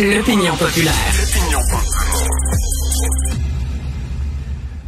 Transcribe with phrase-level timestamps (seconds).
[0.00, 0.94] L'opinion populaire.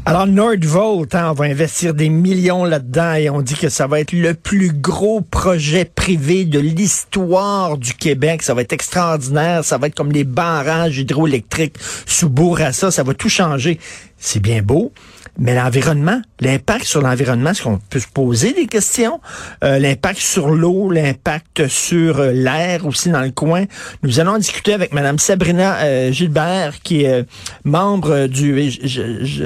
[0.06, 4.00] Alors, Nordvolt, hein, on va investir des millions là-dedans et on dit que ça va
[4.00, 8.42] être le plus gros projet privé de l'histoire du Québec.
[8.42, 9.66] Ça va être extraordinaire.
[9.66, 11.76] Ça va être comme les barrages hydroélectriques
[12.06, 12.90] sous Bourassa.
[12.90, 13.78] Ça va tout changer.
[14.16, 14.92] C'est bien beau.
[15.38, 19.20] Mais l'environnement, l'impact sur l'environnement, est-ce qu'on peut se poser des questions?
[19.64, 23.64] Euh, l'impact sur l'eau, l'impact sur euh, l'air aussi dans le coin.
[24.02, 27.26] Nous allons discuter avec Madame Sabrina euh, Gilbert, qui est
[27.64, 28.70] membre du...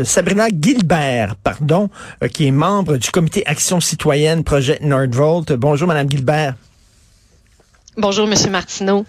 [0.04, 1.88] Sabrina Gilbert, pardon,
[2.32, 5.52] qui est membre du comité Action citoyenne Projet Nordvolt.
[5.52, 6.54] Bonjour, Madame Gilbert.
[7.96, 9.06] Bonjour, Monsieur Martineau.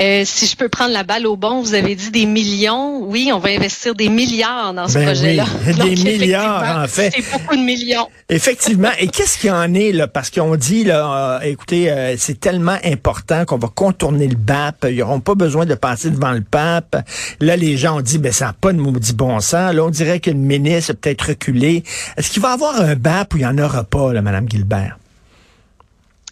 [0.00, 3.02] Euh, si je peux prendre la balle au bon, vous avez dit des millions.
[3.02, 5.44] Oui, on va investir des milliards dans ce ben projet-là.
[5.84, 7.12] des milliards, en fait.
[7.14, 8.08] C'est beaucoup de millions.
[8.28, 8.90] Effectivement.
[9.00, 10.06] Et qu'est-ce qu'il y en est, là?
[10.06, 14.86] Parce qu'on dit, là, euh, écoutez, euh, c'est tellement important qu'on va contourner le BAP.
[14.88, 16.96] Ils n'auront pas besoin de passer devant le pape.
[17.40, 19.74] Là, les gens ont dit, ben, ça n'a pas de maudit bon sens.
[19.74, 21.82] Là, on dirait que le ministre peut-être reculé.
[22.16, 24.48] Est-ce qu'il va y avoir un BAP ou il n'y en aura pas, là, Mme
[24.48, 24.96] Gilbert?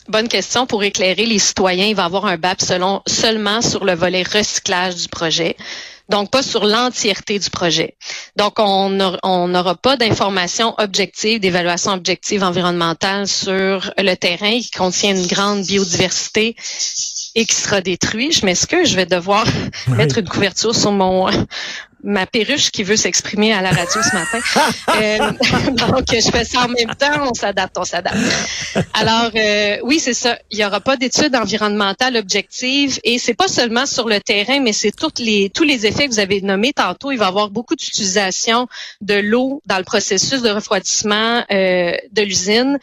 [0.08, 1.86] Bonne question pour éclairer les citoyens.
[1.86, 5.56] Il va avoir un BAP selon, seulement sur le volet recyclage du projet.
[6.08, 7.96] Donc, pas sur l'entièreté du projet.
[8.36, 8.88] Donc, on
[9.48, 16.54] n'aura pas d'informations objectives, d'évaluation objective environnementale sur le terrain qui contient une grande biodiversité
[17.34, 18.30] et qui sera détruit.
[18.30, 19.44] Je m'excuse, je vais devoir
[19.88, 21.28] mettre une couverture sur mon
[22.06, 24.38] ma perruche qui veut s'exprimer à la radio ce matin.
[24.96, 25.18] Euh,
[25.72, 28.16] donc, je fais ça en même temps, on s'adapte, on s'adapte.
[28.94, 30.38] Alors, euh, oui, c'est ça.
[30.50, 34.72] Il n'y aura pas d'études environnementales objectives et c'est pas seulement sur le terrain, mais
[34.72, 37.10] c'est toutes les, tous les effets que vous avez nommés tantôt.
[37.10, 38.68] Il va y avoir beaucoup d'utilisation
[39.00, 42.78] de l'eau dans le processus de refroidissement euh, de l'usine.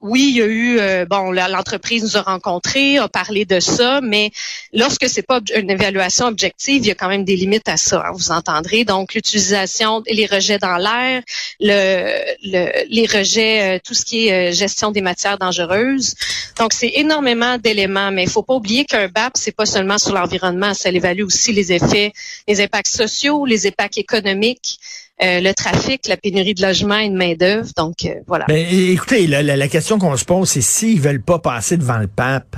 [0.00, 4.30] oui, il y a eu, bon, l'entreprise nous a rencontrés, a parlé de ça, mais
[4.72, 8.03] lorsque c'est pas une évaluation objective, il y a quand même des limites à ça.
[8.12, 8.84] Vous entendrez.
[8.84, 11.22] Donc, l'utilisation, les rejets dans l'air,
[11.60, 16.14] le, les rejets, euh, tout ce qui est euh, gestion des matières dangereuses.
[16.58, 20.12] Donc, c'est énormément d'éléments, mais il faut pas oublier qu'un BAP, c'est pas seulement sur
[20.12, 22.12] l'environnement, ça évalue aussi les effets,
[22.48, 24.78] les impacts sociaux, les impacts économiques.
[25.22, 27.70] Euh, le trafic, la pénurie de logement et de main-d'œuvre.
[27.76, 27.94] Donc,
[28.26, 28.46] voilà.
[28.48, 32.08] Mais écoutez, la, la question qu'on se pose, c'est s'ils veulent pas passer devant le
[32.08, 32.56] pape,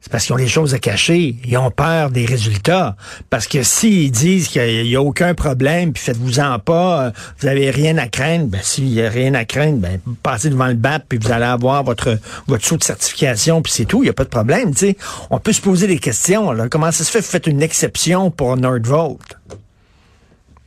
[0.00, 1.36] c'est parce qu'ils ont des choses à cacher.
[1.44, 2.96] Ils ont peur des résultats.
[3.30, 7.10] Parce que s'ils disent qu'il n'y a, aucun problème, puis faites-vous-en pas, euh,
[7.40, 10.68] vous avez rien à craindre, ben s'il n'y a rien à craindre, ben passez devant
[10.68, 14.06] le BAP, puis vous allez avoir votre votre saut de certification, puis c'est tout, il
[14.06, 14.72] n'y a pas de problème.
[14.74, 14.96] sais.
[15.30, 16.52] On peut se poser des questions.
[16.52, 16.68] Là.
[16.68, 17.18] Comment ça se fait?
[17.18, 19.18] Que vous faites une exception pour Nordvolt?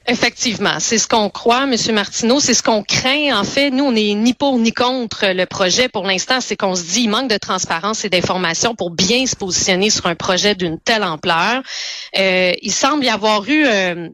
[0.08, 3.40] Effectivement, c'est ce qu'on croit, Monsieur Martineau, c'est ce qu'on craint.
[3.40, 5.90] En fait, nous, on n'est ni pour ni contre le projet.
[5.90, 9.36] Pour l'instant, c'est qu'on se dit il manque de transparence et d'information pour bien se
[9.36, 11.62] positionner sur un projet d'une telle ampleur.
[12.18, 14.10] Euh, il semble y avoir eu euh,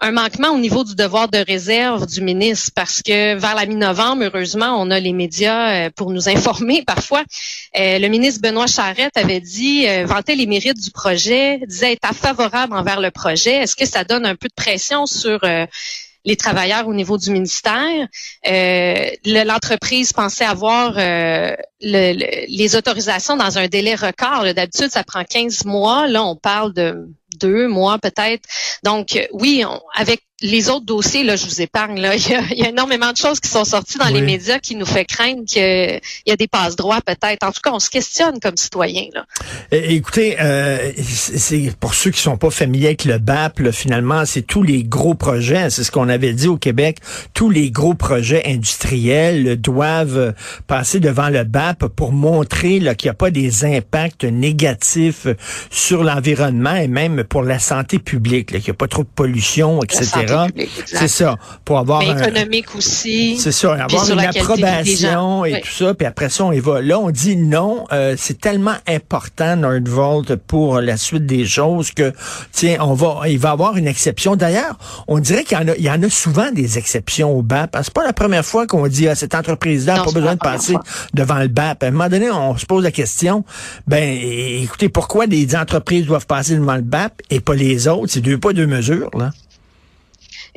[0.00, 4.24] un manquement au niveau du devoir de réserve du ministre parce que vers la mi-novembre,
[4.24, 7.24] heureusement, on a les médias euh, pour nous informer parfois.
[7.76, 12.14] Euh, le ministre Benoît Charette avait dit, euh, vantait les mérites du projet, disait être
[12.14, 13.56] favorable envers le projet.
[13.56, 15.40] Est-ce que ça donne un peu de pression sur
[16.24, 18.06] les travailleurs au niveau du ministère?
[18.44, 20.94] L'entreprise pensait avoir
[21.80, 24.44] les autorisations dans un délai record.
[24.54, 26.06] D'habitude, ça prend 15 mois.
[26.06, 28.48] Là, on parle de deux mois peut-être.
[28.82, 32.00] Donc oui, avec les autres dossiers, là, je vous épargne.
[32.00, 34.86] Là, il y a, énormément de choses qui sont sorties dans les médias qui nous
[34.86, 37.44] fait craindre qu'il y a des passe droits peut-être.
[37.44, 39.06] En tout cas, on se questionne comme citoyen.
[39.14, 39.24] Là.
[39.72, 44.62] Écoutez, euh, c'est pour ceux qui sont pas familiers avec le BAP, finalement, c'est tous
[44.62, 45.70] les gros projets.
[45.70, 46.98] C'est ce qu'on avait dit au Québec.
[47.34, 50.34] Tous les gros projets industriels doivent
[50.66, 55.26] passer devant le BAP pour montrer qu'il n'y a pas des impacts négatifs
[55.70, 59.82] sur l'environnement et même pour la santé publique, qu'il n'y a pas trop de pollution,
[59.82, 60.27] etc.
[60.86, 61.36] C'est ça.
[61.64, 63.38] Pour avoir Mais économique aussi.
[63.38, 63.74] C'est ça.
[63.74, 65.94] Avoir une approbation et tout ça.
[65.94, 66.80] Puis après ça, on y va.
[66.80, 67.84] Là, on dit non.
[67.92, 72.12] Euh, c'est tellement important Nordvolt pour la suite des choses que
[72.52, 74.36] tiens, on va, il va avoir une exception.
[74.36, 77.42] D'ailleurs, on dirait qu'il y en a, il y en a souvent des exceptions au
[77.42, 77.76] BAP.
[77.82, 80.76] C'est pas la première fois qu'on dit à cette entreprise-là n'a pas besoin de passer
[81.14, 81.82] devant le BAP.
[81.82, 83.44] À un moment donné, on se pose la question.
[83.86, 88.12] Ben, écoutez, pourquoi des entreprises doivent passer devant le BAP et pas les autres?
[88.12, 89.30] C'est deux pas deux mesures là.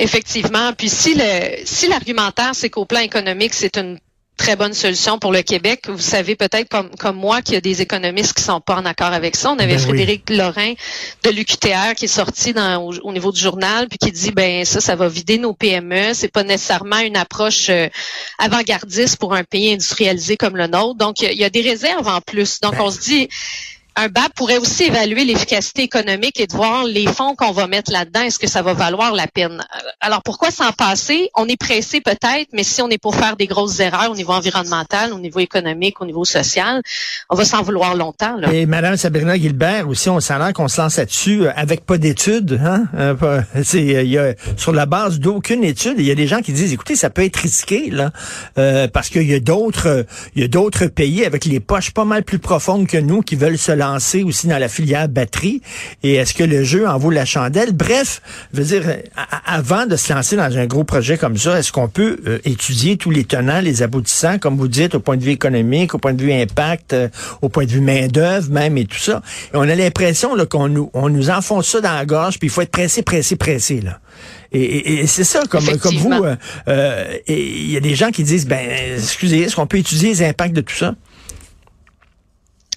[0.02, 0.74] Effectivement.
[0.74, 4.00] Puis si le si l'argumentaire, c'est qu'au plan économique, c'est une
[4.36, 5.88] très bonne solution pour le Québec.
[5.88, 8.86] Vous savez peut-être comme, comme moi qu'il y a des économistes qui sont pas en
[8.86, 9.52] accord avec ça.
[9.52, 10.74] On avait ben Frédéric Lorrain
[11.24, 14.82] de l'UQTR qui est sorti dans, au, niveau du journal puis qui dit ben ça,
[14.82, 16.16] ça va vider nos PME.
[16.16, 17.88] C'est pas nécessairement une approche euh,
[18.40, 20.98] avant-gardiste pour un pays industrialisé comme le nôtre.
[20.98, 22.60] Donc il y, a des réserves en plus.
[22.62, 23.30] Donc ben on se dit
[23.96, 27.92] un BAP pourrait aussi évaluer l'efficacité économique et de voir les fonds qu'on va mettre
[27.92, 29.62] là-dedans, est-ce que ça va valoir la peine?
[30.00, 31.30] Alors pourquoi s'en passer?
[31.36, 34.34] On est pressé peut-être, mais si on est pour faire des grosses erreurs au niveau
[34.34, 36.82] environnemental, au niveau économique, au niveau social,
[37.30, 38.38] on va s'en vouloir longtemps.
[38.38, 38.52] Là.
[38.54, 42.60] Et Madame Sabrina Gilbert, aussi, on sent qu'on se lance là-dessus euh, avec pas d'études.
[42.64, 42.86] Hein?
[42.96, 43.42] Euh,
[43.74, 46.96] y a, sur la base d'aucune étude, il y a des gens qui disent, écoutez,
[46.96, 48.12] ça peut être risqué là,
[48.58, 50.06] euh, parce qu'il y a d'autres,
[50.36, 53.58] y a d'autres pays avec les poches pas mal plus profondes que nous qui veulent
[53.58, 55.62] se lancer aussi dans la filière batterie.
[56.04, 57.74] Et est-ce que le jeu en vaut la chandelle?
[57.74, 58.22] Bref,
[58.54, 58.84] je veux dire,
[59.46, 62.98] avant de se lancer dans un gros projet comme ça, est-ce qu'on peut euh, étudier
[62.98, 66.14] tous les tenants, les aboutissants, comme vous dites, au point de vue économique, au point
[66.14, 67.10] de vue impact, euh,
[67.42, 69.22] au point de vue main-d'œuvre même et tout ça?
[69.54, 72.52] Et on a l'impression qu'on nous, on nous enfonce ça dans la gorge, puis il
[72.52, 73.82] faut être pressé, pressé, pressé.
[73.82, 74.00] Là.
[74.54, 76.14] Et, c'est ça, comme, comme vous,
[76.68, 78.60] euh, il y a des gens qui disent, ben,
[78.98, 80.94] excusez, est-ce qu'on peut étudier les impacts de tout ça?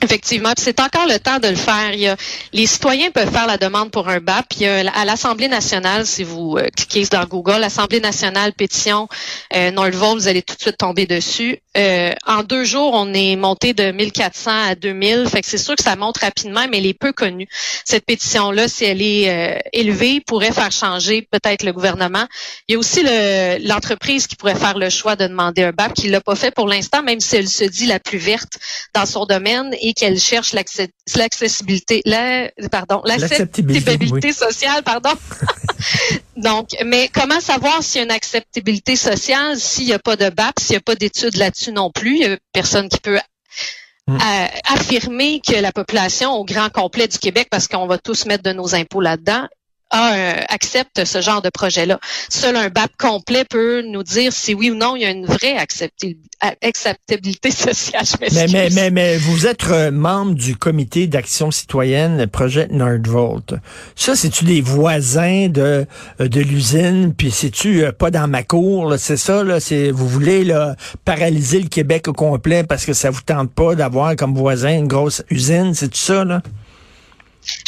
[0.05, 1.93] Effectivement, c'est encore le temps de le faire.
[1.95, 2.17] Il y a,
[2.53, 4.45] les citoyens peuvent faire la demande pour un BAP.
[4.57, 9.09] Il y a, à l'Assemblée nationale, si vous euh, cliquez dans Google, l'Assemblée nationale pétition
[9.57, 11.59] euh, Nordvolt, vous allez tout de suite tomber dessus.
[11.77, 15.27] Euh, en deux jours, on est monté de 1400 à 2000.
[15.29, 17.49] Fait que c'est sûr que ça monte rapidement, mais elle est peu connue.
[17.87, 22.27] Cette pétition-là, si elle est euh, élevée, pourrait faire changer peut-être le gouvernement.
[22.69, 23.03] Il y a aussi
[23.63, 26.69] l'entreprise qui pourrait faire le choix de demander un BAP, qui l'a pas fait pour
[26.69, 28.59] l'instant, même si elle se dit la plus verte
[28.95, 35.11] dans son domaine et qu'elle cherche l'accessibilité, la, pardon, l'acceptabilité sociale, pardon.
[36.37, 40.29] Donc, mais comment savoir s'il y a une acceptabilité sociale s'il n'y a pas de
[40.31, 42.17] BAP, s'il n'y a pas d'études là-dessus non plus?
[42.17, 43.19] Il n'y a personne qui peut
[44.07, 44.19] hmm.
[44.69, 48.53] affirmer que la population au grand complet du Québec, parce qu'on va tous mettre de
[48.53, 49.47] nos impôts là-dedans,
[49.95, 52.01] euh, accepte ce genre de projet-là.
[52.29, 55.27] Seul un BAP complet peut nous dire si oui ou non il y a une
[55.27, 55.57] vraie
[56.63, 58.05] acceptabilité sociale.
[58.21, 63.55] mais, mais, mais, mais, vous êtes euh, membre du comité d'action citoyenne Projet Nordvolt.
[63.95, 65.87] Ça, c'est-tu des voisins de,
[66.21, 70.45] euh, de l'usine, puis c'est-tu pas dans ma cour, c'est ça, là, c'est vous voulez
[70.45, 74.77] là, paralyser le Québec au complet parce que ça vous tente pas d'avoir comme voisin
[74.77, 76.43] une grosse usine, c'est tout ça, là?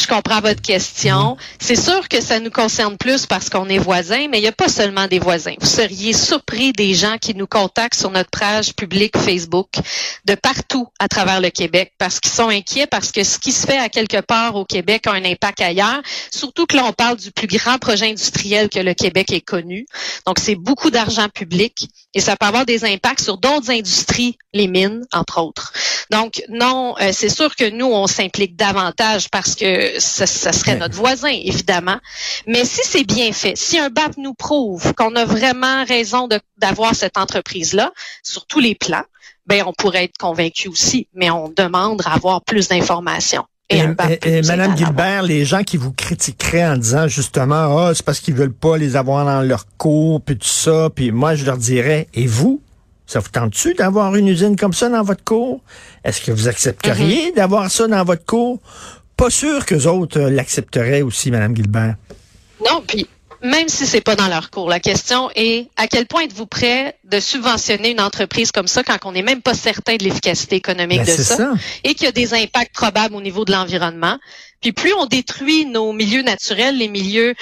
[0.00, 1.30] Je comprends votre question.
[1.30, 1.36] Mhm.
[1.60, 4.52] C'est sûr que ça nous concerne plus parce qu'on est voisins, mais il n'y a
[4.52, 5.54] pas seulement des voisins.
[5.60, 9.68] Vous seriez surpris des gens qui nous contactent sur notre page publique Facebook
[10.24, 13.66] de partout à travers le Québec parce qu'ils sont inquiets parce que ce qui se
[13.66, 16.02] fait à quelque part au Québec a un impact ailleurs.
[16.30, 19.86] Surtout que là, on parle du plus grand projet industriel que le Québec ait connu.
[20.26, 24.68] Donc, c'est beaucoup d'argent public et ça peut avoir des impacts sur d'autres industries, les
[24.68, 25.72] mines, entre autres.
[26.10, 29.65] Donc, non, euh, c'est sûr que nous, on s'implique davantage parce que
[29.98, 31.98] ça, serait notre voisin, évidemment.
[32.46, 36.28] Mais si c'est bien fait, si un BAP nous prouve qu'on a vraiment raison
[36.58, 37.92] d'avoir cette entreprise-là
[38.22, 39.04] sur tous les plans,
[39.46, 43.44] ben on pourrait être convaincu aussi, mais on demande à avoir plus d'informations.
[43.68, 43.82] Et,
[44.42, 48.52] Madame Gilbert, les gens qui vous critiqueraient en disant justement, ah, c'est parce qu'ils veulent
[48.52, 52.28] pas les avoir dans leur cours, puis tout ça, puis moi je leur dirais, et
[52.28, 52.62] vous,
[53.06, 55.60] ça vous tente-tu d'avoir une usine comme ça dans votre cours?
[56.04, 57.36] Est-ce que vous accepteriez mm-hmm.
[57.36, 58.60] d'avoir ça dans votre cours?
[59.16, 61.96] Pas sûr que autres euh, l'accepteraient aussi, Mme Gilbert.
[62.60, 63.06] Non, puis
[63.42, 66.96] même si c'est pas dans leur cours, la question est à quel point êtes-vous prêt
[67.04, 71.04] de subventionner une entreprise comme ça quand on n'est même pas certain de l'efficacité économique
[71.04, 71.52] ben, de ça,
[71.84, 74.18] et qu'il y a des impacts probables au niveau de l'environnement?
[74.60, 77.34] Puis plus on détruit nos milieux naturels, les milieux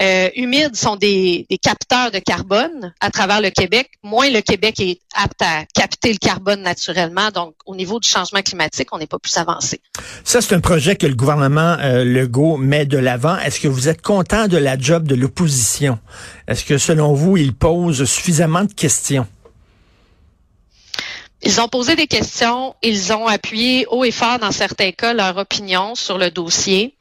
[0.00, 5.00] euh, humides sont des, capteurs de carbone à travers le Québec, moins le Québec est
[5.14, 7.30] apte à capter le carbone naturellement.
[7.30, 9.80] Donc, au niveau du changement climatique, on n'est pas plus avancé.
[10.24, 13.36] Ça, c'est un projet que le gouvernement euh, Legault met de l'avant.
[13.38, 15.98] Est-ce que vous êtes content de la job de l'opposition?
[16.48, 19.26] Est-ce que, selon vous, il pose suffisamment de questions?
[21.42, 25.36] Ils ont posé des questions, ils ont appuyé haut et fort dans certains cas leur
[25.38, 26.96] opinion sur le dossier.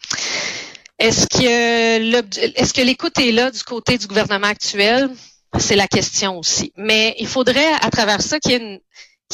[0.97, 5.09] Est-ce que l'écoute est là du côté du gouvernement actuel?
[5.57, 6.71] C'est la question aussi.
[6.77, 8.79] Mais il faudrait, à travers ça, qu'il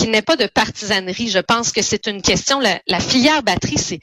[0.01, 1.29] n'y ait, pas de partisanerie.
[1.29, 2.59] Je pense que c'est une question.
[2.59, 3.99] La filière batterie, c'est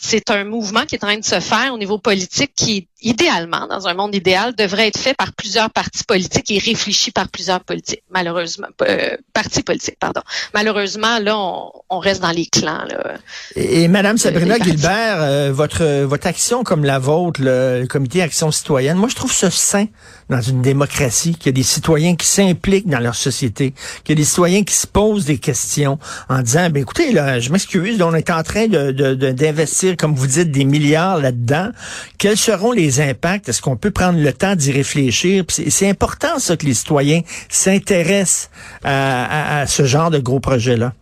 [0.00, 3.66] c'est un mouvement qui est en train de se faire au niveau politique qui, idéalement,
[3.66, 7.60] dans un monde idéal, devrait être fait par plusieurs partis politiques et réfléchi par plusieurs
[7.64, 10.20] politiques, malheureusement, euh, partis politiques, pardon.
[10.54, 12.84] Malheureusement, là, on, reste dans les clans.
[12.88, 13.14] Là,
[13.56, 18.96] et, Madame Sabrina Gilbert, euh, votre votre action comme la vôtre, le, Comité Action Citoyenne,
[18.96, 19.86] moi, je trouve ça sain
[20.28, 23.72] dans une démocratie, qu'il y a des citoyens qui s'impliquent dans leur société,
[24.04, 27.40] qu'il y a des citoyens qui se posent des questions en disant, ben écoutez, là,
[27.40, 28.92] je m'excuse, on est en train de
[29.32, 31.70] d'investir comme vous dites, des milliards là-dedans.
[32.18, 33.48] Quels seront les impacts?
[33.48, 35.44] Est-ce qu'on peut prendre le temps d'y réfléchir?
[35.48, 38.50] C'est important, ça, que les citoyens s'intéressent
[38.84, 40.92] à, ce genre de gros projets-là.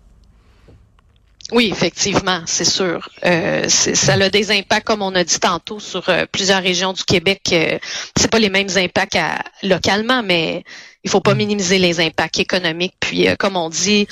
[1.52, 3.08] Oui, effectivement, c'est sûr.
[3.24, 7.04] Euh, ça a des impacts, comme on a dit tantôt, sur euh, plusieurs régions du
[7.04, 7.40] Québec.
[7.52, 7.78] Euh,
[8.16, 9.16] c'est pas les mêmes impacts
[9.62, 10.64] localement, mais
[11.06, 11.38] il faut pas mm.
[11.38, 12.96] minimiser les impacts économiques.
[12.98, 14.08] Puis, euh, comme on dit,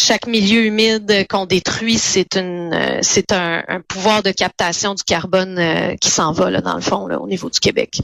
[0.00, 5.60] chaque milieu humide qu'on détruit, c'est une, c'est un, pouvoir de captation du carbone
[6.00, 8.00] qui s'en va là, dans le fond, là, au niveau du Québec.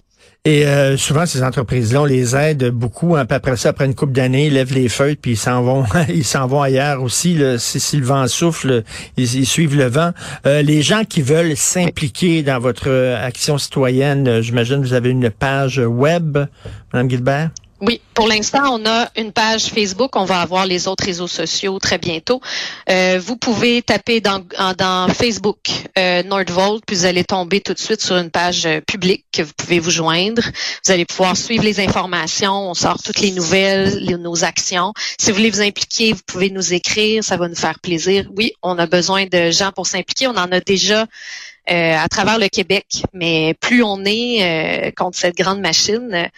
[0.46, 3.16] Et euh, souvent, ces entreprises-là, on les aide beaucoup.
[3.16, 5.84] Hein, après ça, après une coupe d'années, ils lèvent les feuilles, puis ils s'en vont,
[6.08, 7.34] ils s'en vont ailleurs aussi.
[7.34, 8.84] Là, si, le vent souffle,
[9.16, 10.12] ils, suivent le vent.
[10.46, 12.88] Euh, les gens qui veulent s'impliquer dans votre
[13.20, 16.38] action citoyenne, euh, j'imagine vous avez une page web,
[16.92, 17.50] Madame Gilbert?
[17.82, 20.16] Oui, pour l'instant, on a une page Facebook.
[20.16, 22.40] On va avoir les autres réseaux sociaux très bientôt.
[22.88, 24.42] Euh, vous pouvez taper dans,
[24.78, 25.58] dans Facebook
[25.98, 29.42] euh, Nordvolt, puis vous allez tomber tout de suite sur une page euh, publique que
[29.42, 30.42] vous pouvez vous joindre.
[30.86, 32.70] Vous allez pouvoir suivre les informations.
[32.70, 34.94] On sort toutes les nouvelles, nos actions.
[35.18, 37.22] Si vous voulez vous impliquer, vous pouvez nous écrire.
[37.22, 38.26] Ça va nous faire plaisir.
[38.34, 40.28] Oui, on a besoin de gens pour s'impliquer.
[40.28, 41.02] On en a déjà
[41.70, 46.30] euh, à travers le Québec, mais plus on est contre cette grande machine,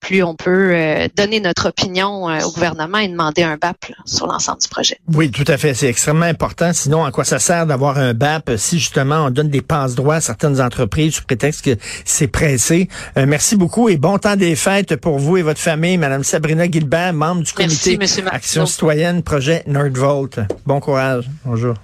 [0.00, 4.26] plus on peut euh, donner notre opinion euh, au gouvernement et demander un BAP sur
[4.26, 4.98] l'ensemble du projet.
[5.12, 5.74] Oui, tout à fait.
[5.74, 6.72] C'est extrêmement important.
[6.72, 10.20] Sinon, à quoi ça sert d'avoir un BAP si justement on donne des passe-droits à
[10.20, 12.88] certaines entreprises sous prétexte que c'est pressé?
[13.16, 15.98] Euh, merci beaucoup et bon temps des fêtes pour vous et votre famille.
[15.98, 17.98] Madame Sabrina Gilbert, membre du comité
[18.30, 20.40] Action citoyenne, projet Nerdvolt.
[20.66, 21.28] Bon courage.
[21.44, 21.74] Bonjour.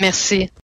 [0.00, 0.50] Merci.